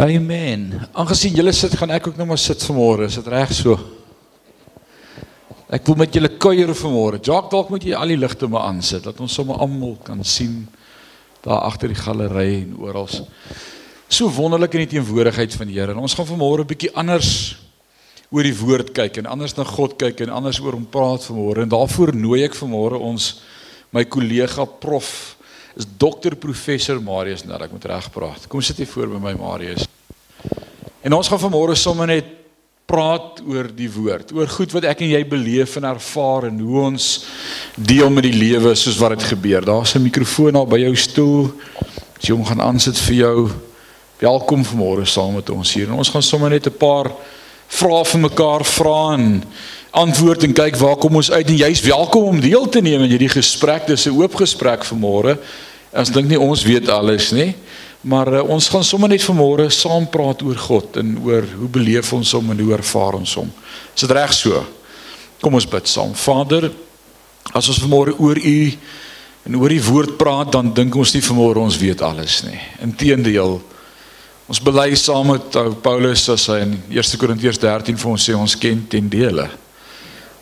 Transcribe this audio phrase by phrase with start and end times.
[0.00, 0.70] Amen.
[0.96, 3.04] Aangesien julle sit, gaan ek ook nou maar sit vanmôre.
[3.10, 3.74] Is dit reg so?
[5.68, 7.18] Ek wil met julle kuier vanmôre.
[7.20, 10.62] Jacques, dalk moet jy al die ligte maar aansit dat ons sommer almal kan sien
[11.44, 13.10] daar agter die galery en oral.
[14.08, 15.92] So wonderlik in die teenwoordigheid van die Here.
[15.92, 17.60] Ons gaan vanmôre 'n bietjie anders
[18.32, 21.60] oor die woord kyk en anders na God kyk en anders oor hom praat vanmôre.
[21.62, 23.42] En daarvoor nooi ek vanmôre ons
[23.92, 25.36] my kollega prof
[25.76, 28.46] is dokter professor Marius nou ek moet reg praat.
[28.48, 29.86] Kom sit hier voor by my Marius.
[31.02, 32.36] En ons gaan vanmôre sommer net
[32.90, 36.80] praat oor die woord, oor goed wat ek en jy beleef en ervaar en hoe
[36.88, 37.08] ons
[37.78, 39.64] deel met die lewe soos wat dit gebeur.
[39.64, 41.52] Daar's 'n mikrofoon daar by jou stoel.
[42.18, 43.50] As jy hom gaan aansit vir jou.
[44.18, 45.88] Welkom vanmôre saam met ons hier.
[45.88, 47.12] En ons gaan sommer net 'n paar
[47.68, 49.42] vrae vir mekaar vra en
[49.90, 53.10] antwoord en kyk waar kom ons uit en jy's welkom om deel te neem in
[53.10, 53.86] hierdie gesprek.
[53.86, 55.38] Dis 'n oop gesprek vanmôre.
[55.90, 57.50] Ons dink nie ons weet alles nie,
[58.06, 62.12] maar uh, ons gaan sommer net vanmôre saam praat oor God en oor hoe beleef
[62.14, 63.50] ons hom en hoe ervaar ons hom.
[63.96, 64.62] Is dit reg so?
[65.42, 66.14] Kom ons bid saam.
[66.14, 66.68] Vader,
[67.50, 68.60] as ons vanmôre oor U
[69.48, 72.60] en oor die woord praat, dan dink ons nie vanmôre ons weet alles nie.
[72.86, 73.58] Inteendeel,
[74.50, 78.58] ons bely saam met Paulus as hy in 1 Korintiërs 13 vir ons sê ons
[78.62, 79.48] ken ten dele.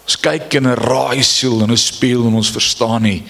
[0.05, 3.23] Ons kyk in 'n raaisel en 'n spieël en ons verstaan nie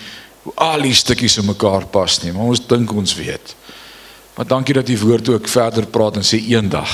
[0.49, 3.55] hoe al die stukkies in mekaar pas nie, maar ons dink ons weet.
[4.39, 6.93] Maar dankie dat die woord ook verder praat en sê eendag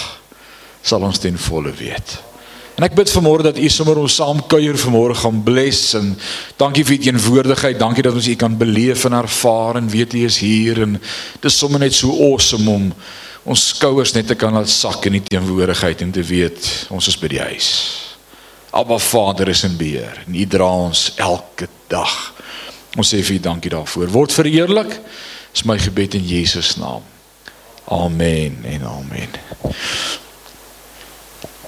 [0.84, 2.16] sal ons ten volle weet.
[2.74, 6.10] En ek bid vanmôre dat U sommer ons saam kuier vanmôre gaan bless en
[6.58, 7.78] dankie vir U teenwoordigheid.
[7.78, 11.46] Dankie dat ons U kan beleef en ervaar en weet U is hier en dit
[11.50, 12.90] is sommer net so awesome om
[13.44, 17.20] ons skouers net te kan laat sak in die teenwoordigheid en te weet ons is
[17.20, 17.70] by die huis.
[18.74, 22.33] Abba Vader is in beheer en U dra ons elke dag.
[22.96, 24.10] Ons sê vir U dankie daarvoor.
[24.14, 24.92] Word verheerlik.
[25.54, 27.02] Is my gebed in Jesus naam.
[27.90, 29.34] Amen en amen.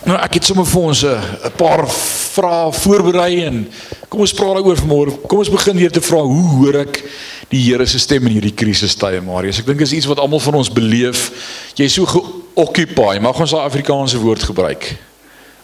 [0.07, 3.69] Nou ek het sommer vir ons 'n paar vrae voorberei en
[4.09, 5.27] kom ons praat daaroor vanmôre.
[5.27, 7.03] Kom ons begin weer te vra hoe hoor ek
[7.49, 9.59] die Here se stem in hierdie krisistye Marius?
[9.59, 11.31] Ek dink is iets wat almal van ons beleef.
[11.75, 14.97] Jy's so geoccupy, mag ons daai Afrikaanse woord gebruik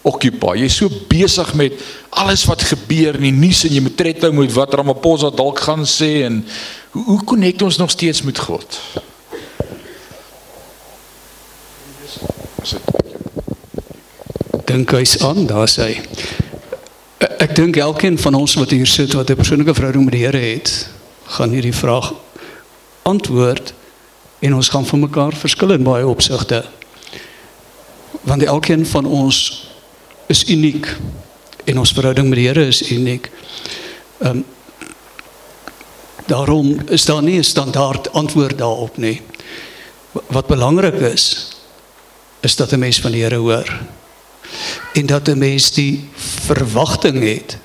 [0.02, 0.56] occupy.
[0.58, 1.78] Jy's so besig met
[2.10, 5.62] alles wat gebeur in die nuus en jy moet tred hou met wat Ramaphosa dalk
[5.62, 6.42] gaan sê en
[6.92, 8.78] hoe hoe connect ons nog steeds met God?
[14.66, 15.94] Dink hy's aan, daar's hy.
[17.42, 20.38] Ek dink elkeen van ons wat hier sit wat 'n persoonlike verhouding met die Here
[20.38, 20.88] het,
[21.26, 22.12] gaan hierdie vraag
[23.02, 23.72] antwoord
[24.38, 26.64] en ons gaan van mekaar verskil in baie opsigte.
[28.22, 29.66] Want elkeen van ons
[30.32, 30.88] is uniek
[31.68, 33.30] en ons verhouding met die Here is uniek.
[34.22, 34.44] Ehm um,
[36.30, 39.20] daarom is daar nie 'n standaard antwoord daarop nie.
[40.30, 41.52] Wat belangrik is
[42.40, 43.68] is dat 'n mens van die Here hoor
[44.94, 46.08] en dat 'n mens die
[46.46, 47.58] verwagting het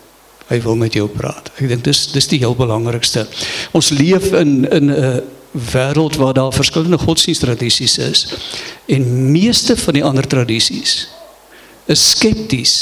[0.48, 1.52] hy wil met jou praat.
[1.56, 3.28] Ek dink dis dis die heel belangrikste.
[3.72, 8.28] Ons leef in in 'n wêreld waar daar verskillende godsdiensttradisies is
[8.86, 11.08] en meeste van die ander tradisies
[11.88, 12.74] is skepties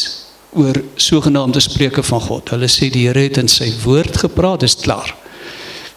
[0.55, 2.49] oor sogenaamde spreuke van God.
[2.55, 5.11] Hulle sê die Here het in sy woord gepraat, dis klaar.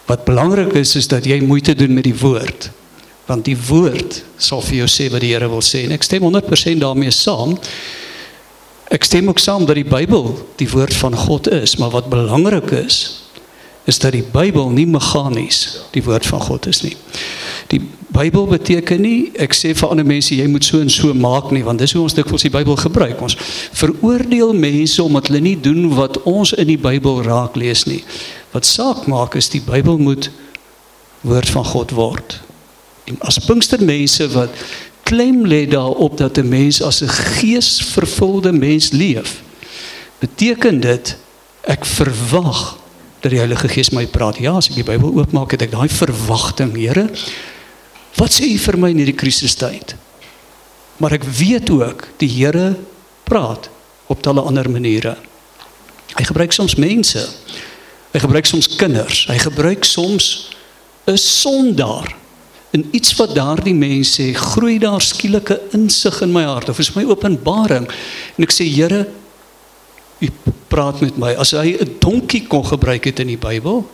[0.08, 2.70] Wat belangrik is is dat jy moeite doen met die woord.
[3.28, 6.26] Want die woord sal vir jou sê wat die Here wil sê en ek stem
[6.26, 7.54] 100% daarmee saam.
[8.92, 12.72] Ek stem ook saam dat die Bybel die woord van God is, maar wat belangrik
[12.80, 13.28] is
[13.88, 15.62] is dat die Bybel nie meganies
[15.94, 16.97] die woord van God is nie.
[17.72, 17.81] Die
[18.12, 21.65] Bybel beteken nie ek sê vir ander mense jy moet so en so maak nie
[21.65, 23.21] want dis hoe ons dikwels die Bybel gebruik.
[23.25, 23.38] Ons
[23.78, 28.03] veroordeel mense omdat hulle nie doen wat ons in die Bybel raak lees nie.
[28.53, 30.28] Wat saak maak is die Bybel moet
[31.25, 32.37] woord van God word.
[33.09, 34.53] En as Pinkstermense wat
[35.09, 39.41] klem lê daarop dat 'n mens as 'n geesvervulde mens leef,
[40.21, 41.16] beteken dit
[41.65, 42.77] ek verwag
[43.20, 44.38] dat die Heilige Gees my praat.
[44.38, 47.08] Ja, as ek die Bybel oopmaak, het ek daai verwagting, Here,
[48.18, 49.94] Wat sê u vir my in hierdie krisistyd?
[50.98, 52.72] Maar ek weet ook die Here
[53.28, 53.68] praat
[54.10, 55.15] op talle ander maniere.
[56.16, 57.22] Hy gebruik soms mense.
[58.15, 59.26] Hy gebruik soms kinders.
[59.30, 60.50] Hy gebruik soms
[61.06, 62.16] 'n sondaar.
[62.72, 66.94] En iets wat daardie mense sê, groei daar skielike insig in my hart of is
[66.94, 67.88] my openbaring.
[68.36, 69.09] En ek sê Here,
[70.21, 70.28] u
[70.68, 71.34] praat met my.
[71.34, 73.86] As hy 'n donkie kon gebruik het in die Bybel,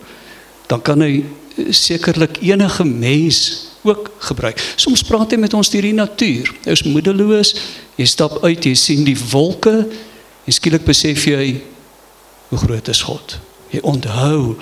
[0.67, 1.23] dan kan hy
[1.69, 4.73] sekerlik enige mens ook gebruik.
[4.75, 6.51] Soms praat hy met ons deur die natuur.
[6.65, 7.55] Jy is moedeloos,
[7.95, 9.85] jy stap uit, jy sien die wolke
[10.45, 11.61] en skielik besef jy
[12.49, 13.37] hoe groot is God.
[13.73, 14.55] Jy onthou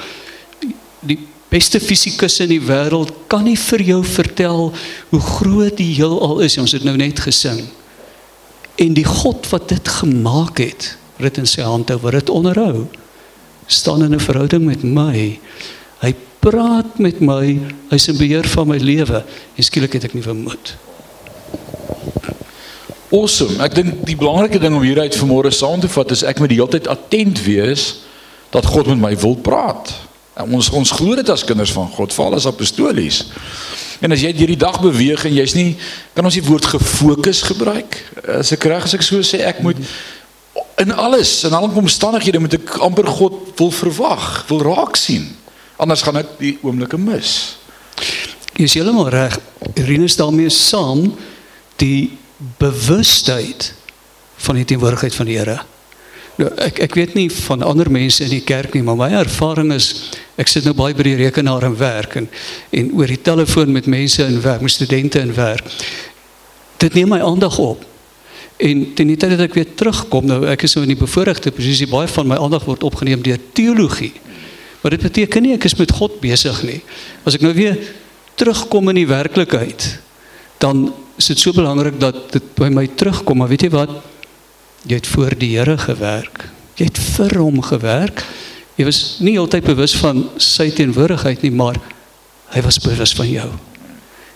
[1.04, 1.20] die
[1.54, 4.72] beste fisikus in die wêreld kan nie vir jou vertel
[5.12, 6.58] hoe groot die heelal is.
[6.58, 7.66] Ons het nou net gesing.
[8.82, 12.88] En die God wat dit gemaak het, dit in sy hand hou, wat dit onderhou,
[13.68, 15.40] staan in 'n verhouding met my.
[16.00, 19.24] Hy praat met my, hy's in beheer van my lewe.
[19.56, 20.76] En skielik het ek nie vermoed.
[23.14, 23.62] Awesome.
[23.64, 26.58] Ek dink die belangrike ding om hieruit vanmôre saam te vat is ek moet die
[26.58, 28.02] hele tyd attent wees
[28.50, 29.94] dat God met my wil praat.
[30.34, 33.28] En ons ons glo dit as kinders van God, val as apostolies.
[34.02, 35.76] En as jy hierdie dag beweeg en jy's nie
[36.18, 38.00] kan ons die woord gefokus gebruik?
[38.26, 39.78] As ek reg as ek so sê, ek moet
[40.82, 45.28] in alles, in alle omstandighede moet ek amper God wil verwag, wil raak sien.
[45.82, 47.58] Anders gaan ek die oomblikke mis.
[48.54, 49.38] Jy is heeltemal reg.
[49.74, 51.08] Irene is daarmee saam
[51.82, 52.18] die
[52.62, 53.72] bewustheid
[54.44, 55.60] van die teenwoordigheid van die Here.
[56.38, 59.70] Nou ek ek weet nie van ander mense in die kerk nie, maar my ervaring
[59.76, 59.92] is
[60.42, 62.30] ek sit nou baie by die rekenaar en werk en
[62.74, 65.66] en oor die telefoon met mense in werk, met studente in werk.
[66.82, 67.86] Dit neem my aandag op.
[68.58, 71.54] En teen die tyd dat ek weer terugkom, nou ek is nou in die bevoordeelde
[71.56, 74.14] posisie, baie van my aandag word opgeneem deur teologie.
[74.84, 76.80] Maar dit beteken nie ek is met God besig nie.
[77.26, 77.80] As ek nou weer
[78.40, 79.88] terugkom in die werklikheid,
[80.64, 80.90] dan
[81.20, 83.94] is dit so belangrik dat dit by my terugkom, maar weet jy wat?
[84.84, 86.48] Jy het voor die Here gewerk.
[86.76, 88.24] Jy het vir hom gewerk.
[88.76, 91.78] Jy was nie altyd bewus van sy teenwoordigheid nie, maar
[92.54, 93.52] hy was bewus van jou.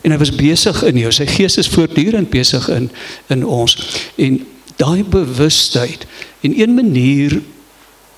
[0.07, 1.12] En hy was besig in jou.
[1.12, 2.88] Sy gees is voortdurend besig in
[3.33, 3.75] in ons.
[4.15, 4.39] En
[4.80, 6.06] daai bewustheid
[6.45, 7.42] en een manier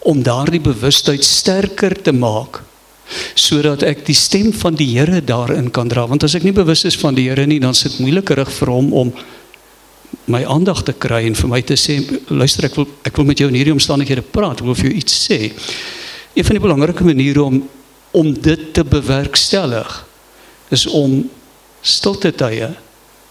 [0.05, 2.61] om daardie bewustheid sterker te maak
[3.33, 6.85] sodat ek die stem van die Here daarin kan dra want as ek nie bewus
[6.85, 9.13] is van die Here nie dan sit moeiliker vir hom om
[10.29, 11.97] my aandag te kry en vir my te sê
[12.29, 14.99] luister ek wil ek wil met jou in hierdie omstandighede praat, ek wil vir jou
[15.01, 15.39] iets sê.
[16.37, 17.61] Een van die belangrike maniere om
[18.17, 19.89] om dit te bewerkstellig
[20.73, 21.21] is om
[21.81, 22.69] stilte tye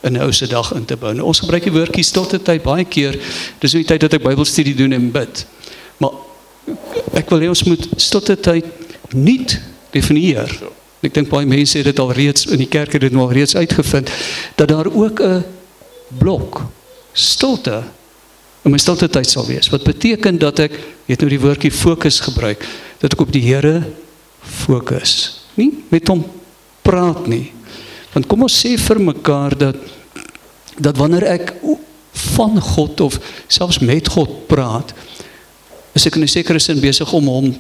[0.00, 1.12] in 'n ou se dag in te bou.
[1.14, 3.18] Nou, ons gebruik die woordjie stilte tyd baie keer.
[3.58, 5.46] Dis nie tyd dat ek Bybelstudie doen en bid.
[5.98, 6.10] Maar
[7.12, 8.64] ek wil hê ons moet stilte tyd
[9.12, 9.46] nie
[9.90, 10.50] definieer.
[11.00, 13.32] Ek dink baie mense het dit al reeds in die kerk het dit nou al
[13.32, 14.10] reeds uitgevind
[14.56, 15.44] dat daar ook 'n
[16.18, 16.62] blok
[17.12, 17.82] stilte
[18.64, 19.68] in my stilte tyd sal wees.
[19.68, 20.72] Wat beteken dat ek
[21.06, 22.66] weet nou die woordjie fokus gebruik,
[22.98, 23.86] dat ek op die Here
[24.40, 25.44] fokus.
[25.54, 26.24] Nie met hom
[26.82, 27.52] praat nie.
[28.19, 29.76] Want kom ons sê vir mekaar dat
[30.79, 31.53] dat wanneer ek
[32.35, 33.19] van God of
[33.50, 34.91] selfs met God praat,
[35.94, 37.56] is ek in 'n sekere sin besig om hom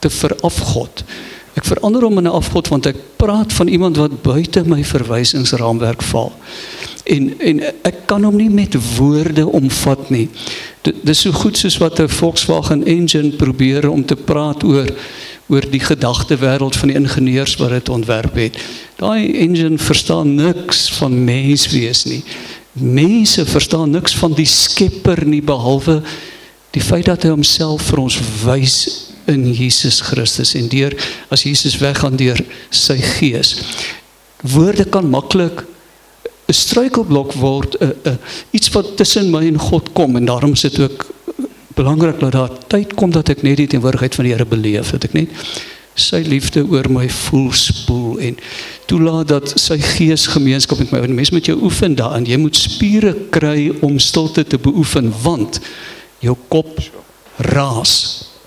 [0.00, 1.04] te verafgod.
[1.56, 6.02] Ek verander hom in 'n afgod want ek praat van iemand wat buite my verwysingsraamwerk
[6.02, 6.32] val
[7.04, 10.28] en en ek kan hom nie met woorde omvat nie.
[10.82, 14.88] Dit dis so goed soos wat 'n Volkswagen engine probeer om te praat oor
[15.48, 18.58] oor die gedagte wêreld van die ingenieurs wat dit ontwerp het.
[19.00, 22.22] Daai engine verstaan niks van menswees nie.
[22.72, 26.02] Mense verstaan niks van die Skepper nie behalwe
[26.76, 28.76] die feit dat hy homself vir ons wys
[29.28, 30.94] in Jesus Christus en deur
[31.32, 32.38] as Jesus weggaan deur
[32.70, 33.56] sy gees.
[34.44, 35.64] Woorde kan maklik
[36.48, 38.18] 'n struikelblok word 'n
[38.50, 41.06] iets wat tussen my en God kom en daarom is dit ook
[41.78, 45.08] belangrik dat daar tyd kom dat ek net die teenwoordigheid van die Here beleef dat
[45.08, 45.34] ek net
[45.98, 48.38] sy liefde oor my voel spoel en
[48.90, 52.58] toelaat dat sy gees gemeenskap met my en mens met jou oefen daarin jy moet
[52.58, 55.60] spiere kry om stilte te beoefen want
[56.22, 56.78] jou kop
[57.50, 57.94] raas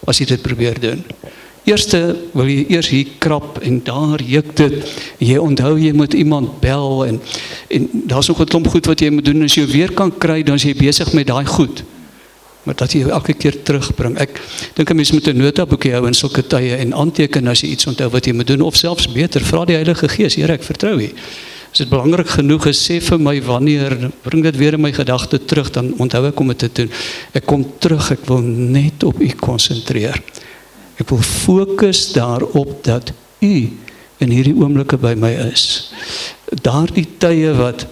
[0.07, 1.03] as jy dit probeer doen
[1.61, 1.99] Eerste
[2.33, 4.79] wil jy eers hier krap en daar juk dit.
[5.21, 7.19] Jy onthou jy moet iemand bel en
[7.69, 10.41] en daar's nog 'n klomp goed wat jy moet doen as jy weer kan kry
[10.43, 11.83] dan as jy besig met daai goed.
[12.63, 14.17] Maar dat jy elke keer terugbring.
[14.21, 14.41] Ek
[14.75, 17.87] dink 'n mens moet 'n notaboekie hou in sulke tye en aanteken as jy iets
[17.87, 21.01] onthou wat jy moet doen of selfs beter vra die Heilige Gees, Here, ek vertrou
[21.01, 21.09] U.
[21.71, 25.39] As dit belangrik genoeg is, sê vir my wanneer bring dit weer in my gedagte
[25.45, 26.89] terug dan onthou ek om dit te doen.
[27.33, 30.21] Ek kom terug, ek wil net op U konsentreer.
[31.01, 33.55] Ek wil fokus daarop dat u
[34.21, 35.89] in hierdie oomblikke by my is.
[36.61, 37.87] Daardie tye wat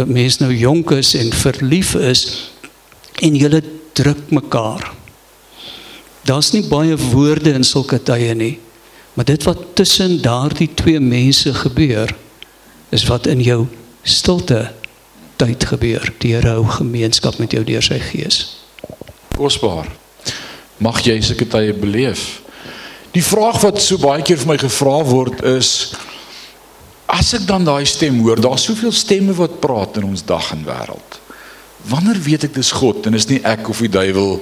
[0.00, 2.50] 'n mens nou jonk is en verlief is
[3.20, 3.62] en julle
[3.98, 4.86] druk mekaar.
[6.28, 8.56] Daar's nie baie woorde in sulke tye nie.
[9.18, 12.14] Maar dit wat tussen daardie twee mense gebeur
[12.94, 13.64] is wat in jou
[14.02, 14.68] stilte
[15.38, 18.42] tyd gebeur deur hou gemeenskap met jou deur sy gees.
[19.34, 19.90] Kosbaar
[20.82, 22.44] mag jy sulke tye beleef.
[23.14, 25.72] Die vraag wat so baie keer vir my gevra word is
[27.10, 30.62] as ek dan daai stem hoor, daar's soveel stemme wat praat in ons dag en
[30.66, 31.17] wêreld.
[31.86, 34.40] Wanneer weet ek dis God en is nie ek of die duiwel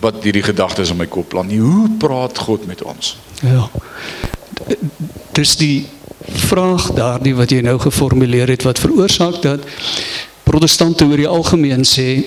[0.00, 1.60] wat hierdie gedagtes in my kop plant nie?
[1.60, 3.16] Hoe praat God met ons?
[3.42, 3.68] Ja.
[5.36, 5.86] dis die
[6.48, 9.66] vraag daardie wat jy nou geformuleer het wat veroorsaak dat
[10.48, 12.24] protestante oor die algemeen sê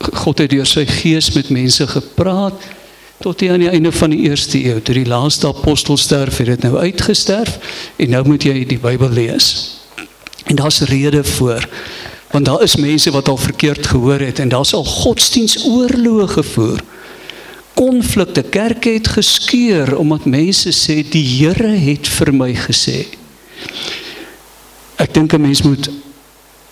[0.00, 2.62] God het deur sy gees met mense gepraat
[3.20, 6.62] tot aan die einde van die eerste eeu toe die laaste apostel sterf het dit
[6.64, 7.58] nou uitgesterf
[8.00, 9.50] en nou moet jy die Bybel lees
[10.46, 11.68] en daar's rede voor
[12.30, 16.82] want daar is mense wat al verkeerd gehoor het en daar's al godsdienstoorloë gevoer.
[17.74, 23.06] Konflikte kerke het geskeur omdat mense sê die Here het vir my gesê.
[24.96, 25.90] Ek dink 'n mens moet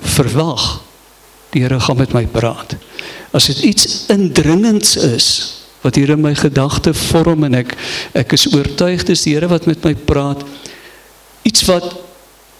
[0.00, 0.82] verwag
[1.50, 2.76] die Here gaan met my praat.
[3.30, 7.76] As dit iets indringends is wat hier in my gedagte vorm en ek
[8.12, 10.44] ek is oortuig dis die Here wat met my praat
[11.42, 12.07] iets wat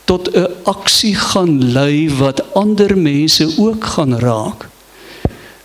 [0.08, 4.68] tot 'n aksie gaan lei wat ander mense ook gaan raak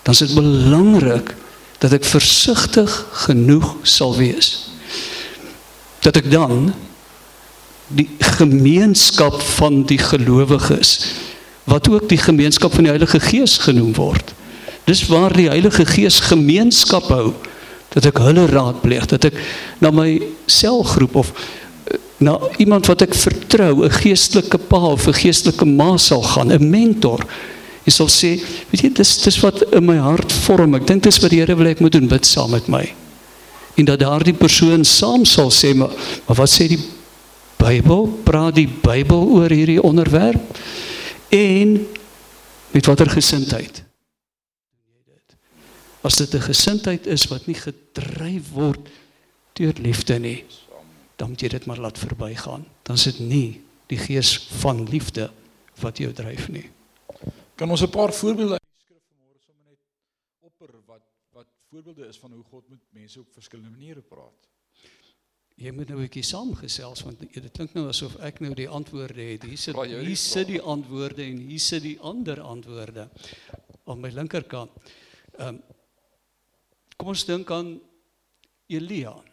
[0.03, 1.35] dan is dit belangrik
[1.79, 4.69] dat ek versigtig genoeg sal wees.
[6.03, 6.73] Dat ek dan
[7.87, 10.99] die gemeenskap van die gelowiges
[11.63, 14.33] wat ook die gemeenskap van die Heilige Gees genoem word
[14.87, 17.33] dis waar die Heilige Gees gemeenskap hou
[17.93, 19.37] dat ek hulle raadpleeg dat ek
[19.83, 20.17] na my
[20.49, 21.31] selgroep of
[22.17, 26.69] na iemand wat ek vertrou, 'n geestelike pa of 'n geestelike ma sal gaan, 'n
[26.69, 27.25] mentor.
[27.85, 28.39] Jy sal sê,
[28.71, 30.75] weet jy, dis dis wat in my hart vorm.
[30.75, 32.93] Ek dink dis wat die Here wil ek moet doen, bid saam met my.
[33.75, 35.89] En dat daardie persoon saam sal sê, maar,
[36.27, 36.79] maar wat sê die
[37.57, 38.07] Bybel?
[38.23, 40.57] Praat die Bybel oor hierdie onderwerp?
[41.29, 41.87] En
[42.71, 43.83] met watter gesindheid?
[46.03, 48.87] As dit 'n gesindheid is wat nie gedryf word
[49.53, 50.43] deur liefde nie
[51.15, 52.65] dan moet jy dit maar laat verbygaan.
[52.83, 55.29] Dan is dit nie die gees van liefde
[55.81, 56.69] wat jou dryf nie.
[57.55, 59.79] Kan ons 'n paar voorbeelde uit die skrif vanmôre sommer net
[60.39, 61.01] opper wat
[61.31, 64.49] wat voorbeelde is van hoe God met mense op verskillende maniere praat?
[65.55, 69.21] Jy moet nou 'n bietjie saamgesels want dit klink nou asof ek nou die antwoorde
[69.21, 69.43] het.
[69.43, 73.09] Hier sit hier sit die antwoorde en hier sit die ander antwoorde
[73.85, 74.71] aan my linkerkant.
[75.37, 75.61] Ehm um,
[76.97, 77.81] kom ons dink aan
[78.67, 79.23] Elia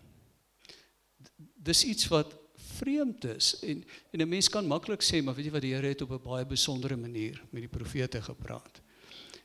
[1.62, 2.34] dis iets wat
[2.80, 5.88] vreemd is en en 'n mens kan maklik sê maar weet jy wat die Here
[5.88, 8.80] het op 'n baie besondere manier met die profete gepraat.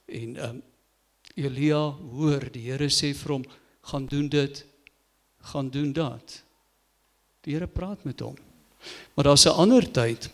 [0.05, 0.61] En ehm um,
[1.35, 3.45] Elia hoor die Here sê vir hom
[3.81, 4.65] gaan doen dit
[5.41, 6.43] gaan doen dat.
[7.41, 8.35] Die Here praat met hom.
[9.13, 10.29] Maar daar's 'n ander tyd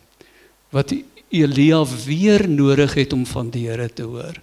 [0.70, 0.94] wat
[1.30, 4.42] Elia weer nodig het om van die Here te hoor.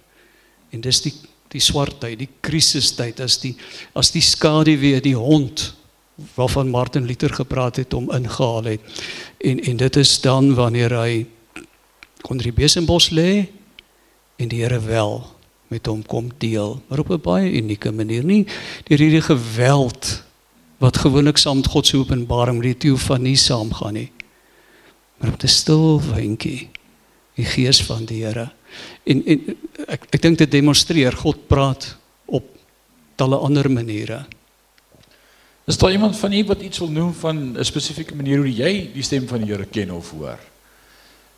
[0.69, 1.13] En dis die
[1.47, 3.55] die swart tyd, die krisistyd as die
[3.93, 5.78] as die skadu weer die hond
[6.35, 8.81] waarvan Martin Luther gepraat het om ingehaal het.
[9.37, 11.25] En en dit is dan wanneer hy
[12.21, 13.47] onder die besembos lê
[14.35, 18.45] en die Here wel met hom kom deel, maar op 'n baie unieke manier nie
[18.83, 20.23] deur hierdie geweld
[20.77, 24.11] wat gewoonlik saam met God se openbaring met die teofanie saamgaan nie.
[25.17, 26.69] Maar op 'n stil windjie
[27.35, 28.51] die gees van die Here.
[29.03, 29.57] En en
[29.87, 32.43] ek ek dink dit demonstreer God praat op
[33.15, 34.25] talle ander maniere.
[35.69, 38.89] Is daar iemand van u wat iets wil noem van 'n spesifieke manier hoe jy
[38.93, 40.39] die stem van die Here ken of hoor?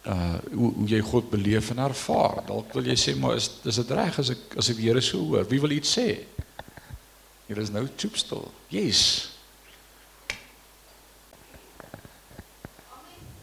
[0.06, 2.46] Uh hoe hoe jy God beleef en ervaar.
[2.46, 5.02] Dalk wil jy sê maar is is dit reg as ek as ek die Here
[5.02, 5.48] so hoor?
[5.48, 6.18] Wie wil iets sê?
[7.48, 8.52] Hier is nou toepstel.
[8.68, 9.30] Yes.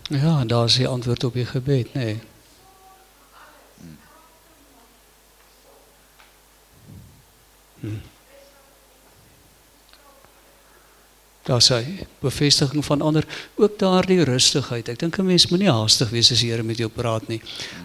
[0.08, 2.20] Ja, daar is die antwoord op je gebed, nee.
[7.80, 8.00] Hmm.
[11.48, 13.24] Daar's 'n bevestiging van ander
[13.54, 14.88] ook daardie rustigheid.
[14.88, 17.40] Ek dink 'n mens moenie haastig wees as die Here met jou praat nie.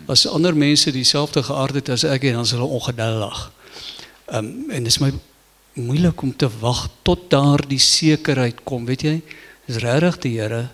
[0.07, 3.51] As ander mense dieselfde geaardheid as ek het, dan is hulle ongeduldig.
[4.25, 5.11] Ehm um, en dit is my
[5.73, 9.21] moeilik om te wag tot daardie sekerheid kom, weet jy?
[9.65, 10.69] Dis regtig die Here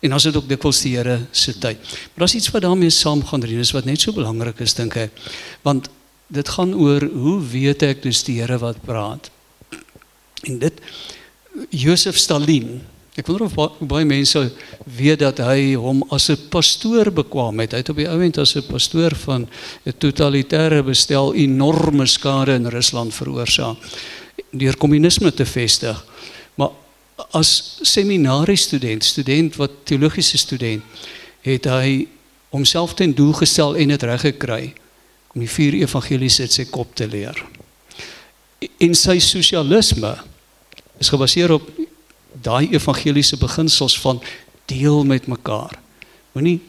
[0.00, 1.78] en as dit ook dikwels die Here se tyd.
[1.82, 5.10] Maar daar's iets wat daarmee saamgaan, en dis wat net so belangrik is dink ek.
[5.62, 5.88] Want
[6.26, 9.30] dit gaan oor hoe weet ek dis die Here wat praat?
[10.48, 10.80] En dit
[11.70, 12.80] Josef Stalin.
[13.18, 14.40] Ek wonder of baie, baie mense
[14.96, 17.72] weet dat hy hom as 'n pastoor bekwam het.
[17.72, 19.48] Hy het op die ouend as 'n pastoor van
[19.84, 23.76] 'n totalitêre bestel enorme skade in Rusland veroorsaak
[24.52, 26.04] deur kommunisme te vestig.
[26.54, 26.70] Maar
[27.30, 30.82] as seminariestudent, student wat teologiese student,
[31.40, 32.06] het hy
[32.50, 34.72] homself ten doel gestel en dit reg gekry
[35.34, 37.36] om die vier evangelies uit sy kop te leer.
[38.78, 40.16] In sy sosialisme
[41.00, 41.68] is gebaseer op
[42.42, 44.20] daai evangeliese beginsels van
[44.70, 45.78] deel met mekaar.
[46.32, 46.60] Moenie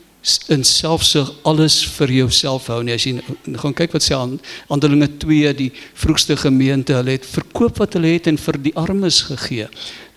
[0.53, 2.93] in selfsug alles vir jouself hou nie.
[2.93, 3.15] As jy
[3.57, 4.35] gaan kyk wat sê aan
[4.69, 9.23] Handelinge 2 die vroegste gemeente, hulle het verkoop wat hulle het en vir die armes
[9.31, 9.67] gegee.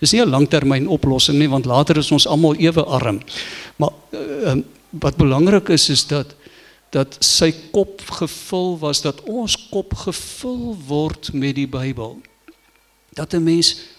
[0.00, 3.20] Dis nie 'n langtermyn oplossing nie want later is ons almal ewe arm.
[3.76, 6.34] Maar uh, wat belangrik is is dat
[6.90, 12.20] dat sy kop gevul was dat ons kop gevul word met die Bybel.
[13.14, 13.93] Dat 'n mens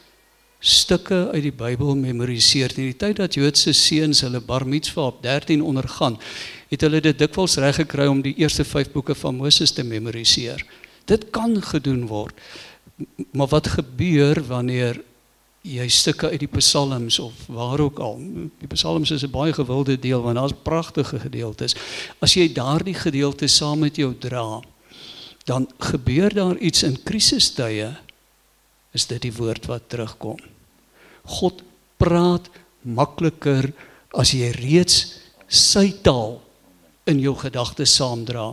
[0.66, 2.74] stukke uit die Bybel memoriseer.
[2.74, 6.18] In die tyd dat Joodse seuns hulle bar mitzvah op 13 ondergaan,
[6.72, 10.66] het hulle dit dikwels reg gekry om die eerste 5 boeke van Moses te memoriseer.
[11.06, 12.34] Dit kan gedoen word.
[13.38, 14.98] Maar wat gebeur wanneer
[15.66, 18.18] jy stukke uit die psalms of waar ook al.
[18.62, 21.76] Die psalms is 'n baie gewilde deel want daar's pragtige gedeeltes.
[22.22, 24.62] As jy daardie gedeelte saam met jou dra,
[25.46, 27.98] dan gebeur daar iets in krisistye
[28.92, 30.55] is dit die woord wat terugkom.
[31.26, 31.62] God
[32.02, 32.50] praat
[32.86, 33.72] makliker
[34.16, 36.40] as jy reeds sy taal
[37.10, 38.52] in jou gedagtes saamdra.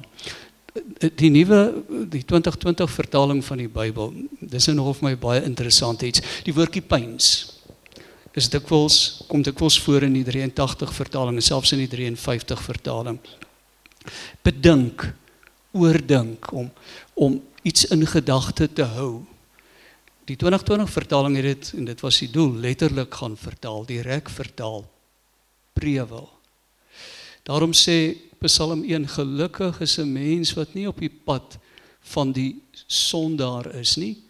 [0.99, 1.61] Die nuwe
[2.09, 6.25] die 2020 vertaling van die Bybel, dis nou of my baie interessant iets.
[6.47, 7.33] Die woordjie pyns
[8.33, 13.19] is dikwels kom dikwels voor in die 83 vertaling en selfs in die 53 vertaling.
[14.45, 15.05] Bedink,
[15.77, 16.71] oordink om
[17.15, 19.23] om iets in gedagte te hou
[20.25, 24.85] Die 2020 vertaling het dit en dit was die doel letterlik gaan vertaal, direk vertaal
[25.75, 26.29] prewel.
[27.43, 31.59] Daarom sê Psalm 1 gelukkig is 'n mens wat nie op die pad
[32.15, 34.23] van die sondaar is nie,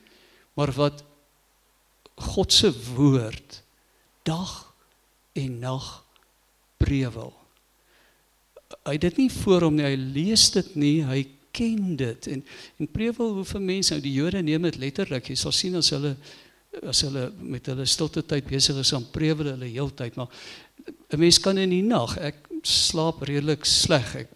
[0.55, 1.05] maar wat
[2.17, 3.63] God se woord
[4.23, 4.75] dag
[5.33, 6.05] en nag
[6.77, 7.33] prewel.
[8.85, 12.27] Hy dit nie voor hom nie, hy lees dit nie, hy ken dit.
[12.27, 12.45] En
[12.79, 15.93] en prewel hoe vir mense nou die Jode neem dit letterlik jy sal sien as
[15.95, 16.17] hulle
[16.89, 17.05] as
[17.39, 20.33] met hulle stilte tyd besig is aan prewel hulle heeltyd maar
[21.13, 24.31] 'n mens kan in die nag ek slaap redelik sleg ek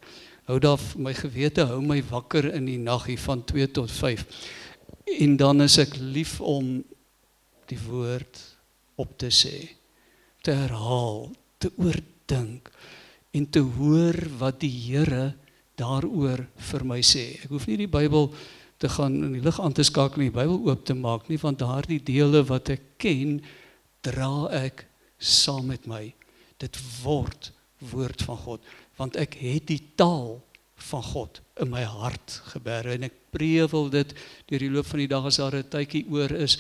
[0.47, 4.27] hou daar my gewete hou my wakker in die nag hier van 2 tot 5
[5.19, 6.85] en dan is ek lief om
[7.67, 8.43] die woord
[8.97, 9.71] op te sê
[10.43, 12.71] te herhaal te oordink
[13.33, 15.35] en te hoor wat die Here
[15.77, 17.37] daaroor vir my sê.
[17.45, 18.31] Ek hoef nie die Bybel
[18.81, 21.39] te gaan in die lig aan te skakel en die Bybel oop te maak nie,
[21.41, 23.39] want daardie dele wat ek ken,
[24.05, 24.87] dra ek
[25.19, 26.11] saam met my.
[26.61, 27.53] Dit word
[27.93, 30.39] woord van God, want ek het die taal
[30.89, 34.13] van God in my hart geberg en ek prewel dit
[34.49, 36.59] deur die loop van die dag as daar 'n tydjie oor is.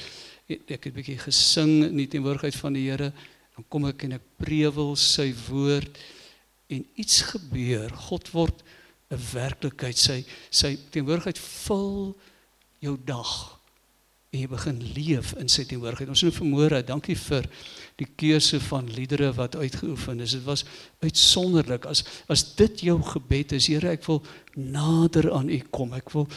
[0.49, 3.13] Ek het 'n bietjie gesing in die teenwoordigheid van die Here,
[3.57, 5.99] dan kom ek en ek prewel sy woord
[6.69, 7.91] en iets gebeur.
[7.91, 8.63] God word
[9.11, 12.17] 'n werklikheid sy sy teenwoordigheid vul
[12.83, 13.57] jou dag
[14.37, 16.11] en jy begin leef in sy teenwoordigheid.
[16.13, 17.47] Ons het vermoere, dankie vir
[18.01, 20.35] die keuse van liedere wat uitgeoefen is.
[20.37, 20.65] Dit was
[21.05, 21.87] uitsonderlik.
[21.89, 24.23] As as dit jou gebed is, Here, ek wil
[24.55, 25.95] nader aan U kom.
[25.97, 26.29] Ek wil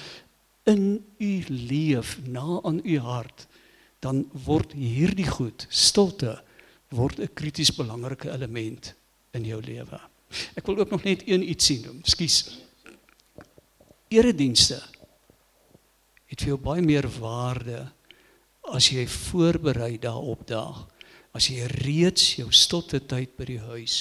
[0.69, 3.47] in U leef, na aan U hart.
[3.99, 6.37] Dan word hierdie goed, stilte
[6.95, 8.93] word 'n krities belangrike element
[9.33, 9.99] in jou lewe.
[10.57, 11.85] Ek wil ook nog net een iets sien.
[12.03, 12.59] Ekskuus.
[14.09, 14.81] Eredienste
[16.29, 17.87] het vir jou baie meer waarde
[18.69, 20.85] as jy voorberei daarop daag.
[21.33, 23.95] As jy reeds jou stilte tyd by die huis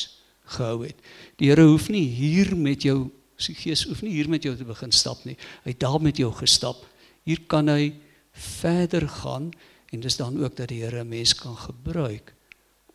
[0.57, 0.97] gehou het.
[1.41, 4.67] Die Here hoef nie hier met jou sy gees hoef nie hier met jou te
[4.67, 5.37] begin stap nie.
[5.64, 6.81] Hy het daar met jou gestap.
[7.29, 7.93] Hier kan hy
[8.59, 9.53] verder gaan
[9.93, 12.35] en dis dan ook dat die Here 'n mens kan gebruik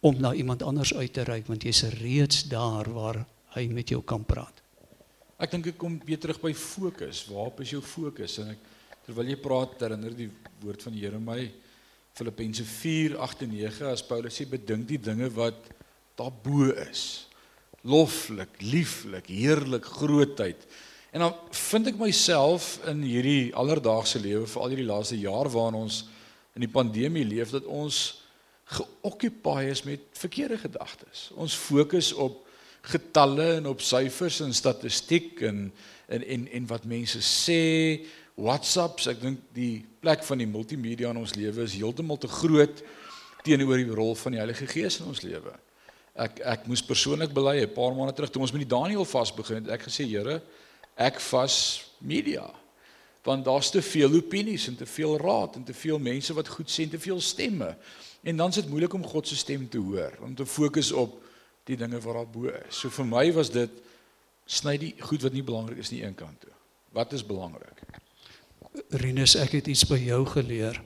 [0.04, 3.22] om na iemand anders uit te reik want jy's reeds daar waar
[3.56, 4.60] hy met jou kan praat.
[5.40, 7.24] Ek dink ek kom weer terug by fokus.
[7.30, 8.36] Waarop is jou fokus?
[8.44, 8.66] En ek
[9.06, 10.30] terwyl jy praat, herinner die
[10.64, 11.46] woord van die Here my
[12.14, 15.72] Filippense 4:8-9 as Paulus sê bedink die dinge wat
[16.20, 17.26] daarbo is.
[17.84, 20.68] Loflik, lieflik, heerlik, grootheid.
[21.16, 26.04] En dan vind ek myself in hierdie alledaagse lewe, veral hierdie laaste jaar waarin ons
[26.56, 28.23] in die pandemie leef dat ons
[28.64, 31.30] geokkupaai is met verkeerde gedagtes.
[31.36, 32.48] Ons fokus op
[32.82, 35.72] getalle en op syfers en statistiek en
[36.08, 38.04] en en en wat mense sê,
[38.36, 42.82] WhatsApps, ek dink die plek van die multimedia in ons lewe is heeltemal te groot
[43.44, 45.54] teenoor die rol van die Heilige Gees in ons lewe.
[46.14, 49.32] Ek ek moes persoonlik bely 'n paar maande terug toe ons met die Daniël vas
[49.32, 49.72] begin het.
[49.80, 50.42] Ek gesê, Here,
[50.96, 52.52] ek vas media
[53.24, 56.72] want daar's te veel opinies en te veel raad en te veel mense wat goed
[56.72, 57.76] sê en te veel stemme.
[58.24, 61.22] En dan is dit moeilik om God se stem te hoor, om te fokus op
[61.64, 62.80] die dinge wat daar bo is.
[62.80, 63.72] So vir my was dit
[64.46, 66.52] sny die goed wat nie belangrik is nie een kant toe.
[66.92, 67.80] Wat is belangrik?
[68.90, 70.82] Rinus, ek het iets by jou geleer.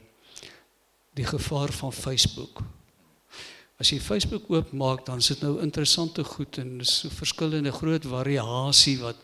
[1.17, 2.61] Die gevaar van Facebook.
[3.77, 8.07] As jy Facebook oopmaak, dan is dit nou interessante goed en dis so verskillende groot
[8.09, 9.19] variasie wat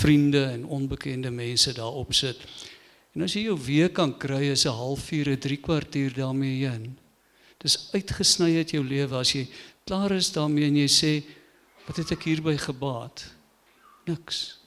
[0.00, 2.40] vriende en onbekende mense daarop sit.
[3.12, 6.96] En as jy jou week kan kry is 'n halfuur, 'n 3 kwartier daarmee heen.
[7.58, 9.48] Dis uitgesny uit jou lewe as jy
[9.84, 11.24] klaar is daarmee en jy sê
[11.86, 13.24] wat het ek hierby gebaat?
[14.06, 14.58] Niks.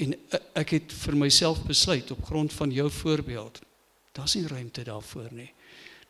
[0.00, 0.14] En
[0.54, 3.60] ek het vir myself besluit op grond van jou voorbeeld,
[4.12, 5.52] daar's nie ruimte daarvoor nie.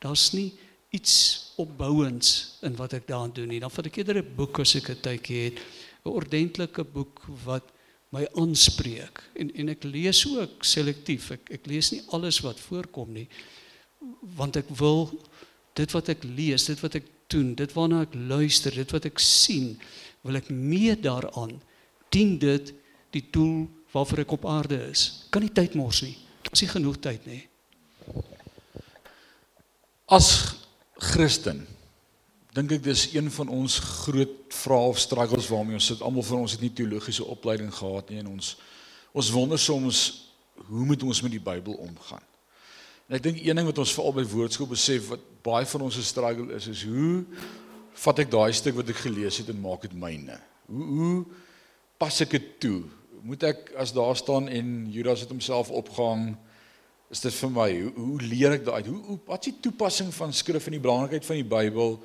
[0.00, 0.52] Daar's nie
[0.92, 1.14] iets
[1.56, 3.60] opbouends in wat ek daaraan doen nie.
[3.60, 5.58] Dan vat ek eerder 'n boek as ek 'n tydjie het,
[6.04, 7.64] 'n ordentlike boek wat
[8.10, 9.22] my aanspreek.
[9.34, 11.30] En en ek lees ook selektief.
[11.30, 13.28] Ek ek lees nie alles wat voorkom nie
[14.36, 15.10] want ek wil
[15.78, 19.20] dit wat ek lees, dit wat ek doen, dit waarna ek luister, dit wat ek
[19.22, 19.76] sien,
[20.26, 21.56] wil ek mee daaraan
[22.12, 22.72] dien dit
[23.14, 25.26] die doel waarvoor ek op aarde is.
[25.32, 26.16] Kan nie tyd mors nie.
[26.50, 27.42] Ons het genoeg tyd nie.
[30.12, 30.51] As
[31.02, 31.64] Christen
[32.52, 36.02] dink ek dis een van ons groot vrae of struggles waarmee ons sit.
[36.04, 38.54] Almal van ons het nie teologiese opleiding gehad nie en ons
[39.12, 40.02] ons wonder soms
[40.68, 42.22] hoe moet ons met die Bybel omgaan?
[43.08, 45.98] En ek dink een ding wat ons veral by woordskool besef wat baie van ons
[45.98, 47.24] se struggle is is hoe
[48.04, 50.38] vat ek daai stuk wat ek gelees het en maak dit myne?
[50.70, 51.16] Hoe hoe
[52.00, 52.80] pas ek dit toe?
[53.26, 56.32] Moet ek as daar staan en Judas het homself opgehang
[57.12, 60.12] is dit vir my hoe, hoe leer ek daai hoe, hoe wat is die toepassing
[60.16, 61.98] van skrif en die belangrikheid van die Bybel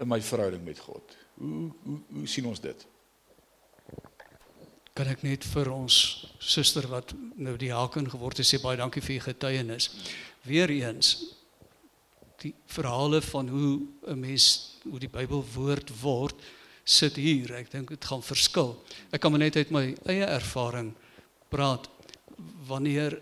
[0.00, 1.16] in my verhouding met God?
[1.40, 2.86] Hoe hoe hoe sien ons dit?
[4.96, 5.96] Kan ek net vir ons
[6.42, 9.88] suster wat nou die haken geword het sê baie dankie vir u getuienis.
[10.44, 11.14] Weer eens
[12.44, 16.36] die verhale van hoe 'n mens hoe die Bybel woord word
[16.84, 17.54] sit hier.
[17.54, 18.76] Ek dink dit gaan verskil.
[19.12, 20.94] Ek kan maar net uit my eie ervaring
[21.48, 21.88] praat
[22.66, 23.20] wanneer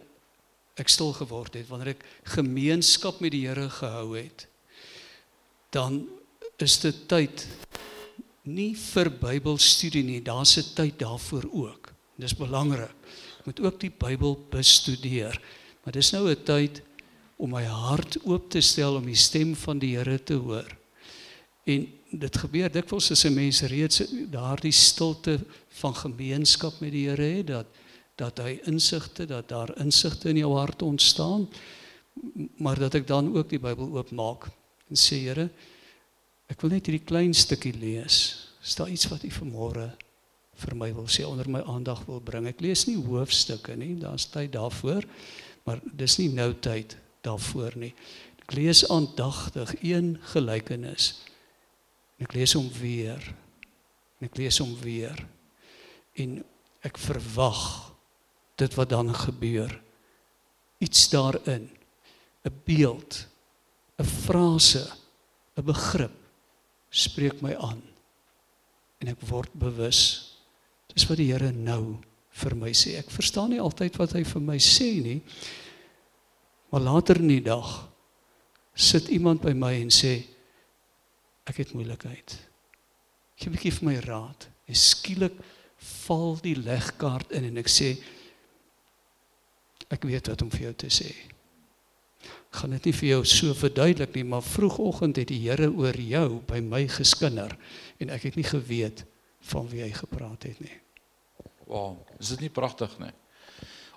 [0.78, 4.46] ek stil geword het, wanneer ek gemeenskap met die Here gehou het,
[5.74, 6.06] dan
[6.58, 7.46] is dit tyd
[8.48, 11.92] nie vir Bybelstudie nie, daar's 'n tyd daarvoor ook.
[12.16, 12.94] Dis belangrik.
[13.40, 15.40] Ek moet ook die Bybel bestudeer.
[15.84, 16.82] Maar dis nou 'n tyd
[17.36, 20.76] om my hart oop te stel om die stem van die Here te hoor.
[21.64, 27.36] En dit gebeur dikwels as 'n mens reeds daardie stilte van gemeenskap met die Here
[27.36, 27.66] het dat
[28.18, 31.46] dat hy insigte dat daar insigte in jou hart ontstaan
[32.58, 34.48] maar dat ek dan ook die Bybel oopmaak
[34.90, 35.48] en sê Here
[36.48, 38.48] ek wil net hierdie klein stukkie lees.
[38.64, 39.90] Is daar iets wat u vanmôre
[40.58, 42.48] vir my wil sê onder my aandag wil bring?
[42.48, 45.06] Ek lees nie hoofstukke nie daar's tyd daarvoor
[45.68, 47.92] maar dis nie nou tyd daarvoor nie.
[48.46, 51.10] Ek lees aandagtig een gelykenis.
[52.16, 53.20] Ek lees hom weer.
[54.24, 55.20] Ek lees hom weer.
[56.16, 56.38] En
[56.88, 57.60] ek verwag
[58.58, 59.72] dit wat dan gebeur.
[60.78, 61.70] Iets daarin.
[62.48, 63.26] 'n beeld,
[63.98, 64.86] 'n frase,
[65.56, 66.16] 'n begrip
[66.88, 67.82] spreek my aan.
[68.98, 70.00] En ek word bewus.
[70.94, 71.98] Dis wat die Here nou
[72.30, 72.96] vir my sê.
[72.98, 75.22] Ek verstaan nie altyd wat hy vir my sê nie.
[76.70, 77.88] Maar later in die dag
[78.74, 80.22] sit iemand by my en sê
[81.48, 82.38] ek het moeilikheid.
[83.36, 84.48] Gee 'n bietjie vir my raad.
[84.66, 85.34] En skielik
[85.76, 87.96] val die legkaart in en ek sê
[89.92, 91.10] Ek weet wat om vir jou te sê.
[92.48, 95.96] Ek gaan dit nie vir jou so verduidelik nie, maar vroegoggend het die Here oor
[95.96, 97.54] jou by my geskinder
[98.00, 99.04] en ek het nie geweet
[99.52, 100.74] van wie hy gepraat het nie.
[101.68, 103.12] Wow, is dit nie pragtig nie?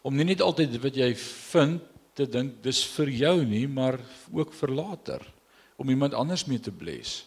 [0.04, 1.82] Om nie net altyd wat jy vind
[2.18, 4.00] te dink dis vir jou nie, maar
[4.34, 5.24] ook vir later
[5.80, 7.26] om iemand anders mee te bless.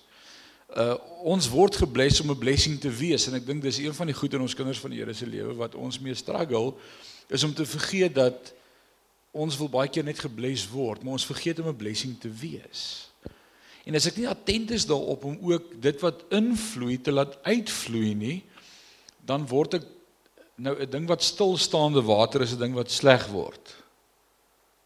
[0.75, 4.07] Uh ons word gebless om 'n blessing te wees en ek dink dis een van
[4.07, 6.75] die goed in ons kinders van die Here se lewe wat ons mee struggle
[7.29, 8.53] is om te vergeet dat
[9.35, 13.11] ons wil baie keer net gebless word, maar ons vergeet om 'n blessing te wees.
[13.85, 18.15] En as ek nie attent is daarop om ook dit wat invloei te laat uitvloei
[18.15, 18.45] nie,
[19.25, 19.85] dan word ek
[20.57, 23.75] nou 'n ding wat stilstaande water is 'n ding wat sleg word.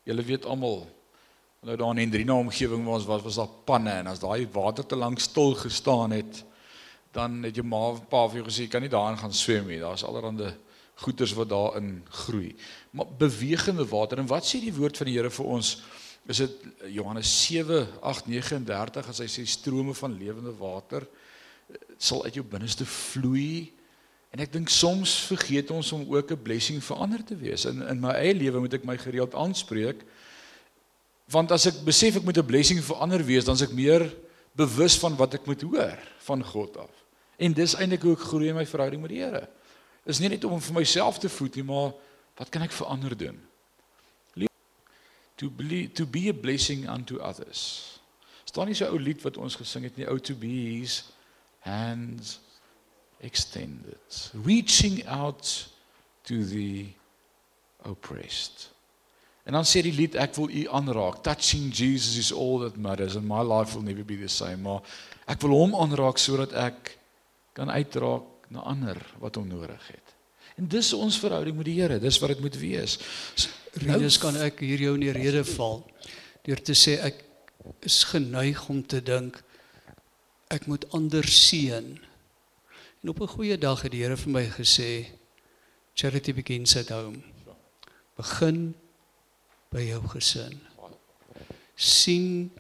[0.05, 0.87] Julle weet almal
[1.61, 4.87] nou daar in Hendrina omgewing waar ons was, was daar panne en as daai water
[4.87, 6.45] te lank stil gestaan het,
[7.13, 9.67] dan het jou ma of pa vir jou gesê jy kan nie daarin gaan swem
[9.67, 9.81] nie.
[9.81, 10.55] Daar's allerlei
[10.99, 12.57] goeters wat daarin groei.
[12.91, 15.77] Maar bewegende water en wat sê die woord van die Here vir ons?
[16.29, 16.55] Is dit
[16.93, 23.73] Johannes 7:8:39 as hy sê strome van lewende water eh, sal uit jou binneste vloei.
[24.35, 27.65] En ek dink soms vergeet ons om ook 'n blessing vir ander te wees.
[27.65, 30.03] In in my eie lewe moet ek my gereeld aanspreek.
[31.31, 34.15] Want as ek besef ek moet 'n blessing vir ander wees, dan is ek meer
[34.57, 36.91] bewus van wat ek moet hoor van God af.
[37.39, 39.49] En dis eintlik hoe ek groei in my verhouding met die Here
[40.09, 41.93] is nie net om vir myself te voed nie, maar
[42.39, 43.39] wat kan ek vir ander doen?
[45.39, 48.01] To be to be a blessing unto others.
[48.43, 51.05] Staan nie so ou lied wat ons gesing het nie, out to be his
[51.63, 52.41] hands
[53.23, 55.69] extended, reaching out
[56.27, 56.89] to the
[57.87, 58.71] oppressed.
[59.47, 61.23] En dan sê die lied ek wil u aanraak.
[61.25, 64.61] Touching Jesus is all that matters and my life will never be the same.
[64.67, 64.83] Maar
[65.31, 66.97] ek wil hom aanraak sodat ek
[67.57, 70.15] kan uitraak na ander wat hom nodig het.
[70.59, 71.99] En dis ons verhouding met die Here.
[72.03, 72.99] Dis wat dit moet wees.
[73.85, 75.85] Rinus kan ek hier jou in die rede val
[76.47, 77.21] deur te sê ek
[77.85, 79.43] is geneig om te dink
[80.49, 81.99] ek moet ander seën.
[83.03, 85.13] En op 'n goeie dag het die Here vir my gesê
[85.95, 87.23] charity begins at home.
[88.17, 88.75] Begin
[89.71, 90.61] by jou gesin.
[91.79, 92.51] sien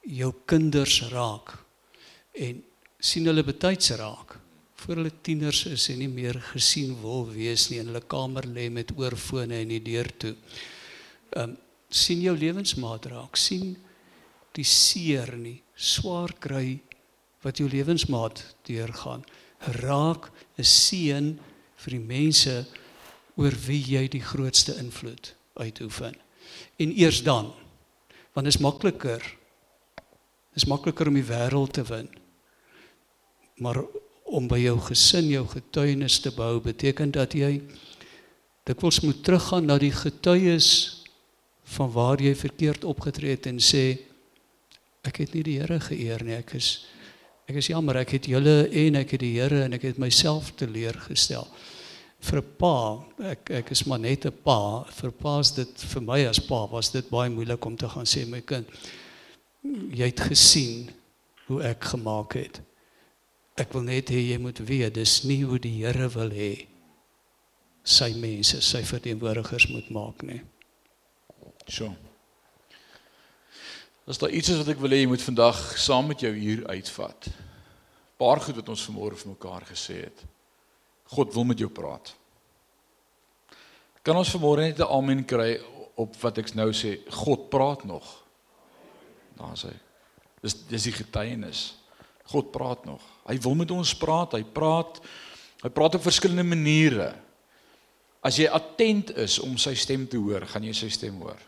[0.00, 1.52] jou kinders raak
[2.32, 2.64] en
[2.98, 4.38] sien hulle betyds raak
[4.84, 8.66] voor hulle tieners is en nie meer gesien wil wees nie in hulle kamer lê
[8.68, 10.34] met oorfone en die deur toe.
[11.32, 11.60] Ehm um,
[11.94, 13.76] sien jou lewensmaat raak, sien
[14.58, 16.80] die seer nie, swaar kry
[17.44, 19.22] wat jou lewensmaat deurgaan.
[19.78, 21.28] Raak 'n seën
[21.76, 22.66] vir die mense
[23.36, 26.16] oor wie jy die grootste invloed uitoefen.
[26.78, 27.52] En eers dan,
[28.34, 29.22] want is makliker.
[30.54, 32.08] Is makliker om die wêreld te wen.
[33.62, 33.84] Maar
[34.34, 37.60] om by jou gesin jou getuienis te bou beteken dat jy
[38.66, 40.70] dikwels moet teruggaan na die getuies
[41.76, 43.84] van waar jy verkeerd opgetree het en sê
[45.04, 46.36] ek het nie die Here geëer nie.
[46.40, 46.86] Ek is
[47.48, 48.00] ek is jammer.
[48.00, 51.46] Ek het julle en ek het die Here en ek het myself teleurgestel.
[52.24, 54.84] Vir 'n pa ek ek is maar net 'n pa.
[54.88, 58.26] Vir pa's dit vir my as pa was dit baie moeilik om te gaan sê
[58.26, 58.66] my kind
[59.92, 60.90] jy het gesien
[61.46, 62.60] hoe ek gemaak het
[63.54, 66.66] Ek wil net hê jy moet weet dis nie hoe die Here wil hê
[67.84, 70.40] sy mense, sy verteenwoordigers moet maak nie.
[71.68, 71.92] So.
[74.08, 76.64] As daar iets is wat ek wil hê jy moet vandag saam met jou hier
[76.66, 77.28] uitvat.
[78.20, 80.24] Paar goed wat ons vanmôre vir mekaar gesê het.
[81.14, 82.14] God wil met jou praat.
[84.04, 85.60] Kan ons vanmôre net 'n amen kry
[85.96, 86.98] op wat ek nou sê?
[87.08, 88.04] God praat nog.
[89.36, 89.72] Daar sê.
[90.42, 91.83] Dis dis die getuienis.
[92.32, 93.02] God praat nog.
[93.28, 94.32] Hy wil met ons praat.
[94.32, 95.00] Hy praat.
[95.62, 97.12] Hy praat op verskillende maniere.
[98.24, 101.40] As jy attent is om sy stem te hoor, gaan jy sy stem hoor.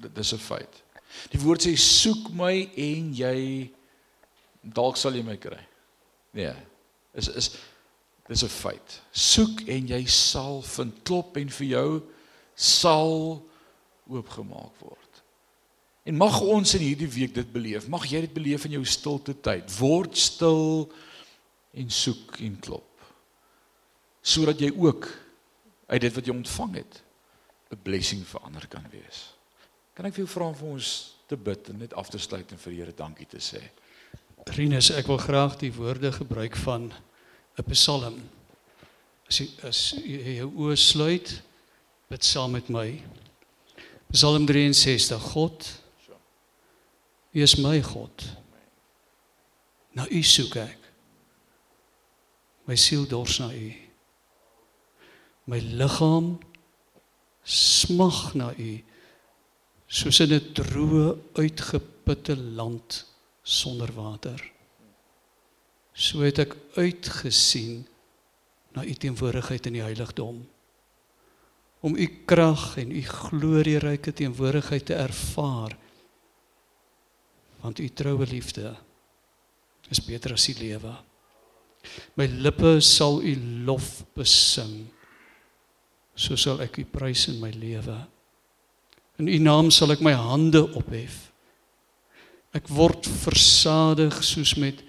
[0.00, 0.82] Dit is 'n feit.
[1.30, 3.70] Die woord sê soek my en jy
[4.62, 5.60] dalk sal jy my kry.
[6.32, 6.54] Nee.
[7.14, 7.56] Is is
[8.28, 9.00] dis 'n feit.
[9.12, 12.02] Soek en jy sal vind klop en vir jou
[12.54, 13.42] sal
[14.06, 14.99] oopgemaak word.
[16.08, 17.88] En mag ons in hierdie week dit beleef.
[17.88, 19.68] Mag jy dit beleef in jou stilte tyd.
[19.78, 20.88] Word stil
[21.76, 23.04] en soek en klop.
[24.22, 25.08] Sodat jy ook
[25.90, 27.02] uit dit wat jy ontvang het
[27.70, 29.34] 'n blessing vir ander kan wees.
[29.94, 32.52] Kan ek vir jou vra om vir ons te bid en net af te sluit
[32.52, 33.60] en vir die Here dankie te sê?
[34.56, 36.92] Rinus, ek wil graag die woorde gebruik van
[37.58, 38.16] 'n Psalm.
[39.28, 41.42] As jy as jy jou oë sluit,
[42.08, 43.02] bid saam met my.
[44.10, 45.79] Psalm 63: God
[47.32, 48.24] U is my God.
[49.94, 50.78] Na U soek ek.
[52.66, 53.68] My siel dors na U.
[55.50, 56.38] My liggaam
[57.46, 58.72] smag na U
[59.90, 63.06] soos in 'n droë uitgeputte land
[63.42, 64.40] sonder water.
[65.92, 67.86] So het ek uitgesien
[68.74, 70.46] na U teenwoordigheid in die heiligdom
[71.80, 75.76] om U krag en U glorieryke teenwoordigheid te ervaar
[77.62, 78.72] want u troue liefde
[79.90, 80.92] is beter as die lewe.
[82.16, 83.34] My lippe sal u
[83.66, 84.84] lof besing.
[86.14, 87.96] So sal ek u prys in my lewe.
[89.20, 91.26] In u naam sal ek my hande ophef.
[92.56, 94.82] Ek word versadig soos met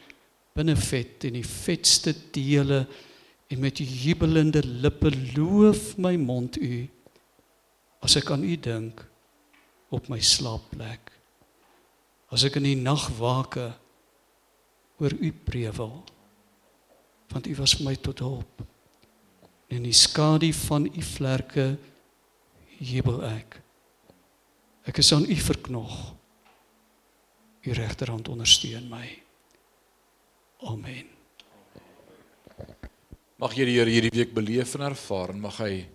[0.57, 2.83] binnevet en die vetste dele
[3.51, 6.87] en met jubelende lippe loof my mond u
[8.01, 9.03] as ek aan u dink
[9.93, 11.11] op my slaapplek
[12.31, 13.67] as ek in die nag wake
[15.01, 15.99] oor u prewel
[17.31, 18.63] want u was vir my tot hulp.
[19.71, 21.77] In die skadu van u vlerke
[22.75, 23.55] jubel ek.
[24.83, 25.93] Ek is aan u verknog.
[27.63, 29.05] U regterhand ondersteun my.
[30.67, 31.07] Amen.
[33.39, 35.85] Mag jy die Here hierdie week beleef en ervaar en mag hy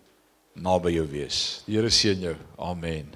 [0.56, 1.42] naby jou wees.
[1.68, 2.36] Die Here seën jou.
[2.56, 3.12] Amen